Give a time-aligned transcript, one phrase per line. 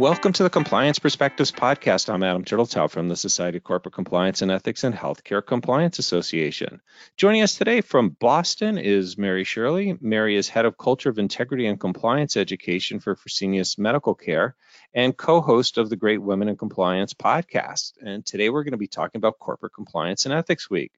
[0.00, 2.08] Welcome to the Compliance Perspectives podcast.
[2.10, 6.80] I'm Adam Turteltaub from the Society of Corporate Compliance and Ethics and Healthcare Compliance Association.
[7.18, 9.98] Joining us today from Boston is Mary Shirley.
[10.00, 14.56] Mary is Head of Culture of Integrity and Compliance Education for Fresenius Medical Care
[14.94, 17.92] and co-host of the Great Women in Compliance podcast.
[18.00, 20.92] And today we're going to be talking about Corporate Compliance and Ethics Week.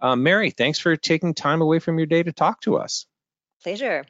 [0.00, 3.06] Uh, Mary, thanks for taking time away from your day to talk to us.
[3.62, 4.04] Pleasure.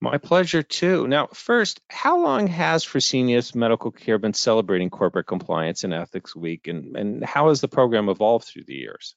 [0.00, 1.08] My pleasure too.
[1.08, 6.68] Now, first, how long has Fresenius Medical Care been celebrating Corporate Compliance and Ethics Week,
[6.68, 9.14] and, and how has the program evolved through the years?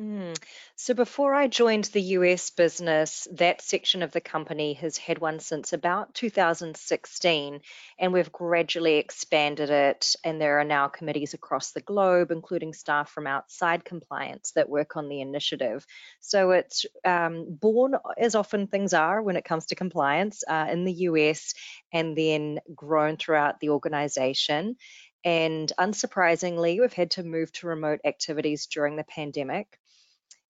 [0.00, 0.36] Mm.
[0.74, 5.38] So before I joined the US business, that section of the company has had one
[5.38, 7.60] since about 2016,
[8.00, 10.16] and we've gradually expanded it.
[10.24, 14.96] And there are now committees across the globe, including staff from outside compliance that work
[14.96, 15.86] on the initiative.
[16.18, 20.84] So it's um, born, as often things are when it comes to compliance, uh, in
[20.84, 21.54] the US,
[21.92, 24.76] and then grown throughout the organization.
[25.24, 29.78] And unsurprisingly, we've had to move to remote activities during the pandemic.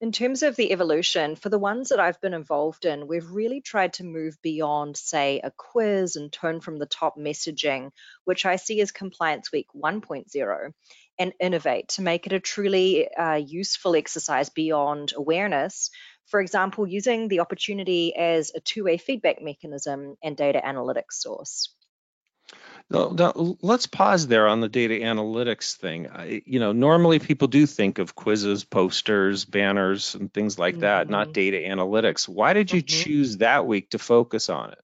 [0.00, 3.60] In terms of the evolution, for the ones that I've been involved in, we've really
[3.60, 7.92] tried to move beyond, say, a quiz and tone from the top messaging,
[8.24, 10.72] which I see as Compliance Week 1.0,
[11.18, 15.90] and innovate to make it a truly uh, useful exercise beyond awareness.
[16.26, 21.72] For example, using the opportunity as a two way feedback mechanism and data analytics source.
[22.90, 26.08] Now, let's pause there on the data analytics thing.
[26.10, 31.04] I, you know, normally people do think of quizzes, posters, banners, and things like that,
[31.04, 31.12] mm-hmm.
[31.12, 32.28] not data analytics.
[32.28, 33.02] Why did you mm-hmm.
[33.02, 34.78] choose that week to focus on it?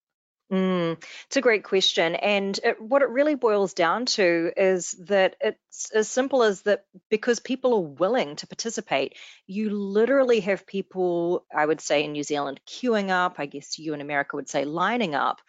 [0.51, 2.17] Mm, it's a great question.
[2.17, 6.87] And it, what it really boils down to is that it's as simple as that
[7.09, 12.25] because people are willing to participate, you literally have people, I would say in New
[12.25, 13.37] Zealand, queuing up.
[13.39, 15.41] I guess you in America would say lining up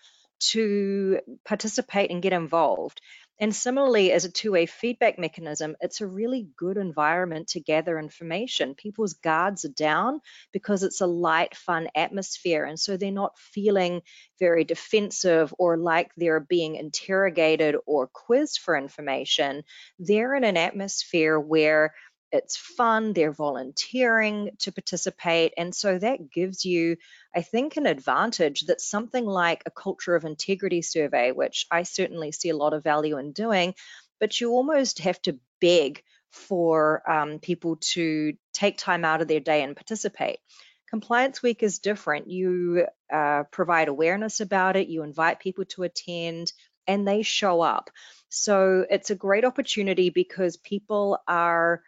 [0.50, 3.02] to participate and get involved.
[3.42, 7.98] And similarly, as a two way feedback mechanism, it's a really good environment to gather
[7.98, 8.76] information.
[8.76, 10.22] People's guards are down
[10.54, 12.66] because it's a light, fun atmosphere.
[12.66, 14.04] And so they're not feeling
[14.40, 19.64] very defensive or like they're being interrogated or quizzed for information.
[19.98, 21.96] They're in an atmosphere where
[22.31, 25.53] it's fun, they're volunteering to participate.
[25.58, 26.97] And so that gives you,
[27.36, 32.31] I think, an advantage that something like a culture of integrity survey, which I certainly
[32.31, 33.75] see a lot of value in doing,
[34.19, 39.39] but you almost have to beg for um, people to take time out of their
[39.42, 40.39] day and participate.
[40.89, 42.30] Compliance Week is different.
[42.30, 46.52] You uh, provide awareness about it, you invite people to attend,
[46.87, 47.89] and they show up.
[48.30, 51.81] So it's a great opportunity because people are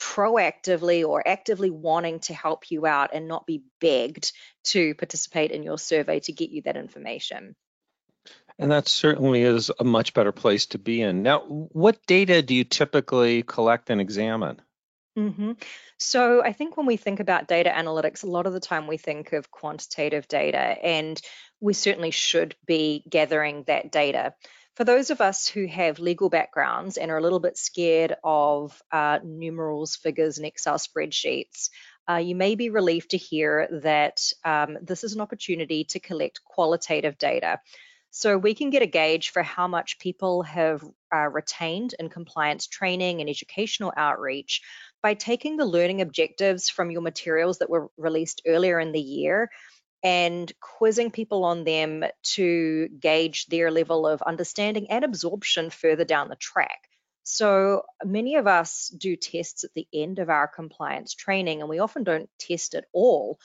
[0.00, 4.32] proactively or actively wanting to help you out and not be begged
[4.64, 7.56] to participate in your survey to get you that information.
[8.58, 11.22] And that certainly is a much better place to be in.
[11.22, 14.62] Now, what data do you typically collect and examine?
[15.18, 15.52] Mm-hmm.
[15.98, 18.98] So, I think when we think about data analytics, a lot of the time we
[18.98, 21.20] think of quantitative data, and
[21.60, 24.34] we certainly should be gathering that data.
[24.76, 28.82] For those of us who have legal backgrounds and are a little bit scared of
[28.92, 31.70] uh, numerals, figures, and Excel spreadsheets,
[32.08, 36.44] uh, you may be relieved to hear that um, this is an opportunity to collect
[36.44, 37.58] qualitative data.
[38.10, 42.66] So we can get a gauge for how much people have uh, retained in compliance
[42.66, 44.60] training and educational outreach
[45.02, 49.48] by taking the learning objectives from your materials that were released earlier in the year
[50.02, 56.28] and quizzing people on them to gauge their level of understanding and absorption further down
[56.28, 56.88] the track.
[57.28, 61.80] So many of us do tests at the end of our compliance training, and we
[61.80, 63.40] often don't test at all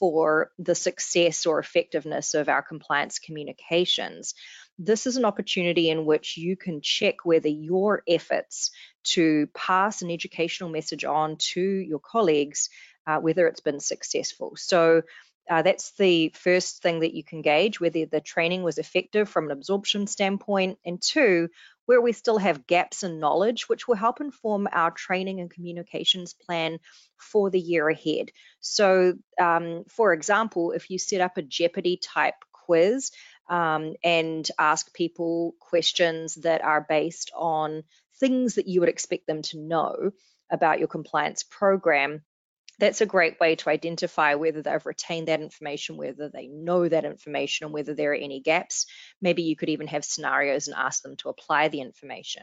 [0.00, 4.34] for the success or effectiveness of our compliance communications.
[4.78, 8.70] This is an opportunity in which you can check whether your efforts
[9.04, 12.70] to pass an educational message on to your colleagues,
[13.06, 14.54] uh, whether it's been successful.
[14.56, 15.02] So
[15.48, 19.46] uh, that's the first thing that you can gauge whether the training was effective from
[19.46, 20.78] an absorption standpoint.
[20.84, 21.48] And two,
[21.86, 26.34] where we still have gaps in knowledge, which will help inform our training and communications
[26.34, 26.78] plan
[27.16, 28.30] for the year ahead.
[28.60, 33.12] So, um, for example, if you set up a Jeopardy type quiz
[33.48, 37.84] um, and ask people questions that are based on
[38.18, 40.10] things that you would expect them to know
[40.50, 42.22] about your compliance program,
[42.78, 47.04] that's a great way to identify whether they've retained that information, whether they know that
[47.04, 48.86] information, and whether there are any gaps.
[49.20, 52.42] Maybe you could even have scenarios and ask them to apply the information.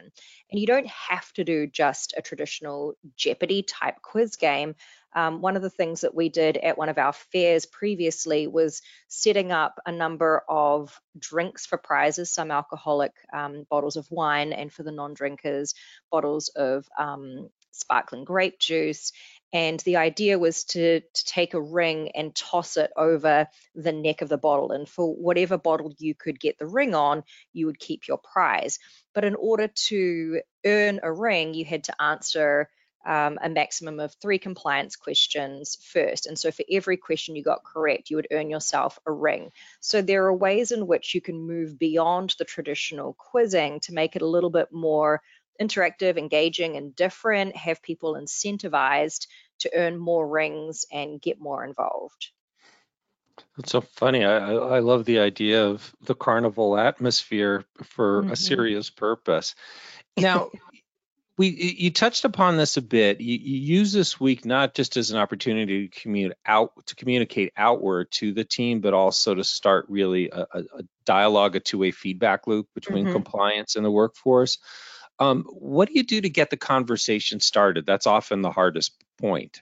[0.51, 4.75] And you don't have to do just a traditional Jeopardy type quiz game.
[5.15, 8.81] Um, one of the things that we did at one of our fairs previously was
[9.07, 14.73] setting up a number of drinks for prizes, some alcoholic um, bottles of wine, and
[14.73, 15.75] for the non drinkers,
[16.11, 19.11] bottles of um, sparkling grape juice.
[19.53, 24.23] And the idea was to, to take a ring and toss it over the neck
[24.23, 24.71] of the bottle.
[24.71, 27.23] And for whatever bottle you could get the ring on,
[27.53, 28.79] you would keep your prize.
[29.13, 32.67] But in order to earn a ring, you had to answer
[33.05, 36.25] um, a maximum of three compliance questions first.
[36.25, 39.51] And so for every question you got correct, you would earn yourself a ring.
[39.81, 44.15] So there are ways in which you can move beyond the traditional quizzing to make
[44.15, 45.21] it a little bit more
[45.61, 49.27] interactive, engaging, and different, have people incentivized
[49.59, 52.29] to earn more rings and get more involved.
[53.57, 54.23] That's so funny.
[54.23, 58.31] I, I love the idea of the carnival atmosphere for mm-hmm.
[58.31, 59.55] a serious purpose.
[60.17, 60.49] Now,
[61.37, 63.21] we you touched upon this a bit.
[63.21, 67.53] You, you, use this week not just as an opportunity to communicate out to communicate
[67.57, 72.45] outward to the team, but also to start really a, a dialogue, a two-way feedback
[72.47, 73.13] loop between mm-hmm.
[73.13, 74.59] compliance and the workforce.
[75.19, 77.85] Um, what do you do to get the conversation started?
[77.85, 79.61] That's often the hardest point.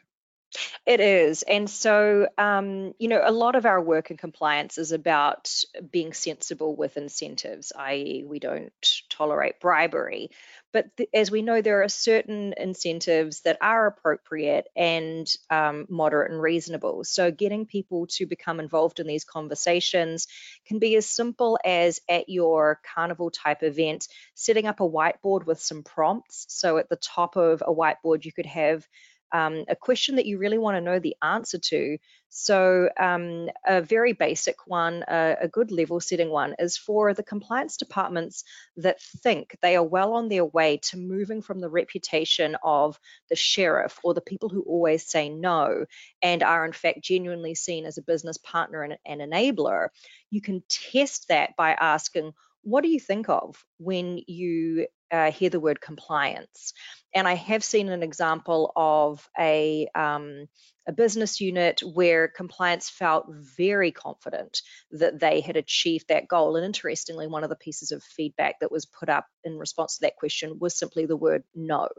[0.86, 1.44] It is.
[1.44, 5.54] And so, um, you know, a lot of our work in compliance is about
[5.92, 8.74] being sensible with incentives, i.e., we don't
[9.10, 10.32] tolerate bribery.
[10.74, 16.32] But th- as we know, there are certain incentives that are appropriate and um, moderate
[16.32, 17.04] and reasonable.
[17.04, 20.28] So, getting people to become involved in these conversations
[20.66, 25.60] can be as simple as at your carnival type event, setting up a whiteboard with
[25.62, 26.46] some prompts.
[26.50, 28.88] So, at the top of a whiteboard, you could have
[29.34, 31.98] um, a question that you really want to know the answer to.
[32.30, 37.24] So, um, a very basic one, a, a good level setting one, is for the
[37.24, 38.46] compliance departments
[38.78, 42.98] that think they are well on their way to moving from the reputation of
[43.30, 45.86] the sheriff or the people who always say no
[46.22, 49.90] and are, in fact, genuinely seen as a business partner and an enabler.
[50.30, 52.32] You can test that by asking,
[52.64, 56.74] what do you think of when you uh, hear the word compliance?
[57.14, 60.48] And I have seen an example of a, um,
[60.88, 64.62] a business unit where compliance felt very confident
[64.92, 66.56] that they had achieved that goal.
[66.56, 70.02] And interestingly, one of the pieces of feedback that was put up in response to
[70.02, 71.90] that question was simply the word no.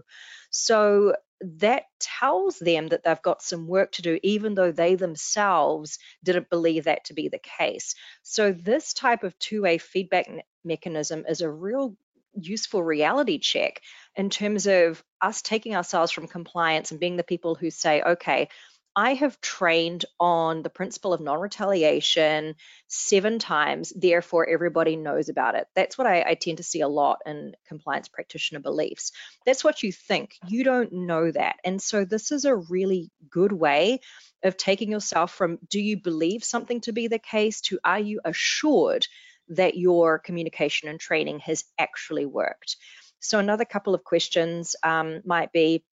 [0.50, 5.98] So that tells them that they've got some work to do, even though they themselves
[6.22, 7.94] didn't believe that to be the case.
[8.22, 10.28] So, this type of two way feedback
[10.64, 11.96] mechanism is a real
[12.34, 13.80] useful reality check
[14.16, 18.48] in terms of us taking ourselves from compliance and being the people who say, okay,
[18.94, 22.56] I have trained on the principle of non retaliation
[22.88, 25.66] seven times, therefore, everybody knows about it.
[25.74, 29.12] That's what I, I, tend to see a lot in compliance practitioner beliefs.
[29.46, 30.36] That's what you think.
[30.46, 31.56] You don't know that.
[31.64, 34.00] And so, this is a really good way
[34.42, 38.20] of taking yourself from do you believe something to be the case to are you
[38.24, 39.06] assured
[39.48, 42.76] that your communication and training has actually worked.
[43.20, 45.84] So, another couple of questions um, might be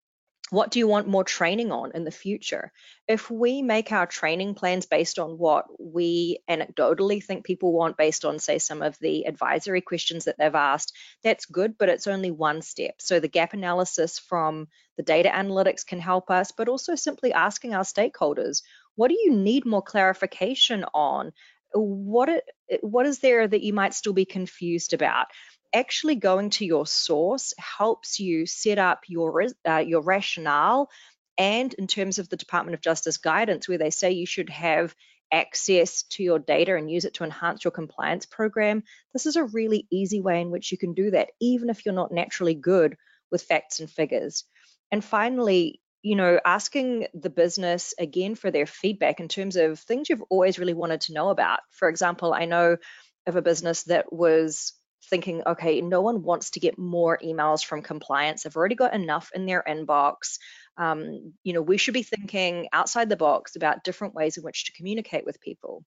[0.51, 2.73] what do you want more training on in the future?
[3.07, 8.25] If we make our training plans based on what we anecdotally think people want, based
[8.25, 12.31] on, say, some of the advisory questions that they've asked, that's good, but it's only
[12.31, 12.95] one step.
[12.99, 17.75] So the gap analysis from the data analytics can help us, but also simply asking
[17.75, 18.63] our stakeholders,
[18.95, 21.33] what do you need more clarification on?
[21.73, 22.45] What it,
[22.83, 25.27] what is there that you might still be confused about?
[25.75, 30.89] Actually going to your source helps you set up your uh, your rationale
[31.37, 34.95] and in terms of the Department of Justice guidance where they say you should have
[35.31, 38.83] access to your data and use it to enhance your compliance program.
[39.13, 41.95] This is a really easy way in which you can do that even if you're
[41.95, 42.97] not naturally good
[43.31, 44.45] with facts and figures.
[44.91, 50.09] And finally you know, asking the business again for their feedback in terms of things
[50.09, 51.61] you've always really wanted to know about.
[51.71, 52.79] For example, I know
[53.27, 54.73] of a business that was
[55.11, 58.43] thinking, okay, no one wants to get more emails from compliance.
[58.43, 60.39] They've already got enough in their inbox.
[60.79, 64.65] Um, you know, we should be thinking outside the box about different ways in which
[64.65, 65.85] to communicate with people.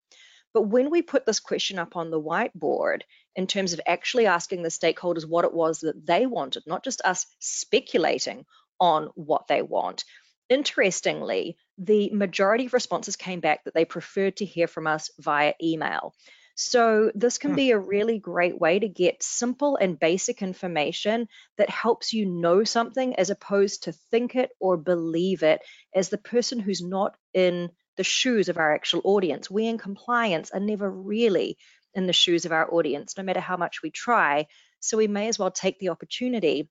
[0.53, 3.01] But when we put this question up on the whiteboard,
[3.35, 7.01] in terms of actually asking the stakeholders what it was that they wanted, not just
[7.03, 8.45] us speculating
[8.81, 10.03] on what they want.
[10.49, 15.53] Interestingly, the majority of responses came back that they preferred to hear from us via
[15.63, 16.13] email.
[16.55, 17.55] So, this can hmm.
[17.55, 22.65] be a really great way to get simple and basic information that helps you know
[22.65, 25.61] something as opposed to think it or believe it
[25.95, 29.49] as the person who's not in the shoes of our actual audience.
[29.49, 31.57] We in compliance are never really
[31.93, 34.47] in the shoes of our audience, no matter how much we try.
[34.81, 36.69] So, we may as well take the opportunity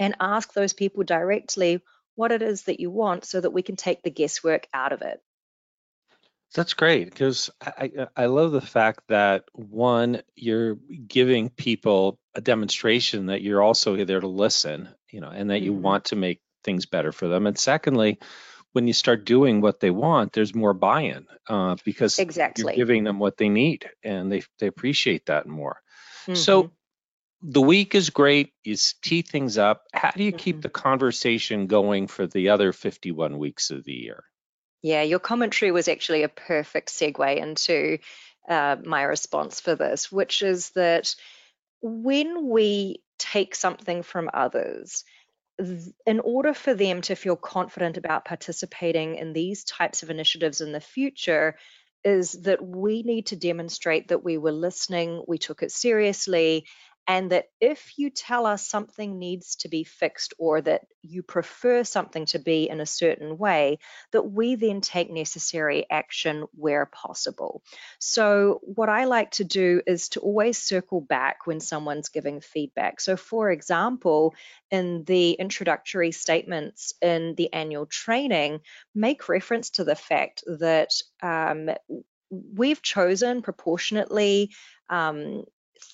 [0.00, 1.80] and ask those people directly
[2.16, 5.02] what it is that you want so that we can take the guesswork out of
[5.02, 5.20] it.
[6.52, 10.74] That's great because I, I, I love the fact that one, you're
[11.06, 15.64] giving people a demonstration that you're also there to listen, you know, and that mm-hmm.
[15.66, 17.46] you want to make things better for them.
[17.46, 18.18] And secondly,
[18.72, 22.64] when you start doing what they want, there's more buy-in uh, because exactly.
[22.64, 25.80] you're giving them what they need, and they they appreciate that more.
[26.22, 26.34] Mm-hmm.
[26.34, 26.72] So
[27.42, 28.52] the week is great.
[28.64, 29.84] You tee things up.
[29.92, 30.38] How do you mm-hmm.
[30.38, 34.24] keep the conversation going for the other 51 weeks of the year?
[34.82, 37.98] Yeah, your commentary was actually a perfect segue into
[38.48, 41.14] uh, my response for this, which is that
[41.82, 45.04] when we take something from others,
[46.06, 50.72] in order for them to feel confident about participating in these types of initiatives in
[50.72, 51.56] the future,
[52.02, 56.64] is that we need to demonstrate that we were listening, we took it seriously,
[57.10, 61.82] and that if you tell us something needs to be fixed or that you prefer
[61.82, 63.80] something to be in a certain way,
[64.12, 67.64] that we then take necessary action where possible.
[67.98, 73.00] So, what I like to do is to always circle back when someone's giving feedback.
[73.00, 74.36] So, for example,
[74.70, 78.60] in the introductory statements in the annual training,
[78.94, 80.90] make reference to the fact that
[81.20, 81.70] um,
[82.30, 84.52] we've chosen proportionately
[84.88, 85.42] um,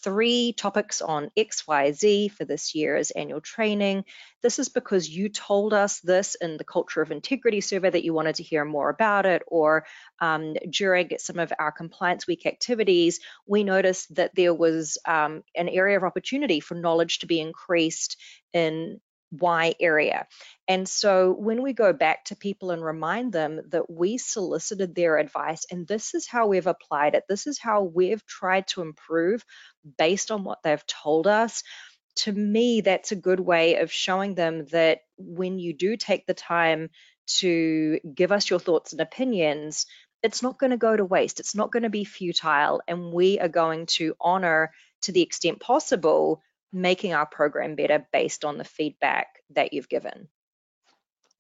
[0.03, 4.05] three topics on XYZ for this year's annual training.
[4.43, 8.15] This is because you told us this in the Culture of Integrity survey that you
[8.15, 9.87] wanted to hear more about it, or
[10.21, 15.69] um, during some of our Compliance Week activities, we noticed that there was um, an
[15.69, 18.17] area of opportunity for knowledge to be increased
[18.53, 20.27] in Y area.
[20.69, 25.19] And so when we go back to people and remind them that we solicited their
[25.19, 29.45] advice and this is how we've applied it, this is how we've tried to improve
[29.99, 31.63] based on what they've told us,
[32.17, 36.35] to me, that's a good way of showing them that when you do take the
[36.35, 36.89] time
[37.27, 39.87] to give us your thoughts and opinions,
[40.23, 41.41] it's not going to go to waste.
[41.41, 42.81] It's not going to be futile.
[42.89, 46.43] And we are going to honor to the extent possible
[46.73, 50.29] making our program better based on the feedback that you've given?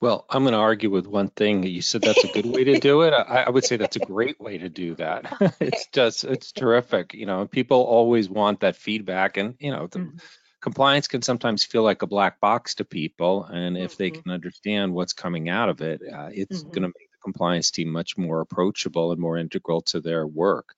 [0.00, 1.62] Well, I'm going to argue with one thing.
[1.62, 3.14] You said that's a good way to do it.
[3.14, 5.33] I, I would say that's a great way to do that.
[5.61, 7.14] it's just, it's terrific.
[7.14, 10.16] You know, people always want that feedback, and you know, the mm-hmm.
[10.61, 13.45] compliance can sometimes feel like a black box to people.
[13.45, 14.02] And if mm-hmm.
[14.02, 16.68] they can understand what's coming out of it, uh, it's mm-hmm.
[16.68, 20.75] going to make the compliance team much more approachable and more integral to their work.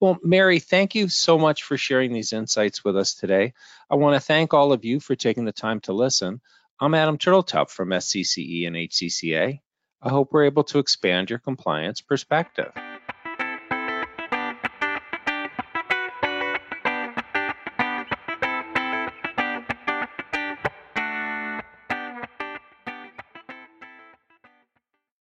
[0.00, 3.52] Well, Mary, thank you so much for sharing these insights with us today.
[3.90, 6.40] I want to thank all of you for taking the time to listen.
[6.78, 9.60] I'm Adam Turteltaub from SCCE and HCCA.
[10.00, 12.70] I hope we're able to expand your compliance perspective.